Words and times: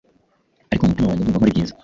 ariko 0.71 0.83
mu 0.83 0.89
mutima 0.91 1.07
wanjye 1.09 1.21
ndumva 1.23 1.37
nkora 1.39 1.51
ibyiza 1.51 1.73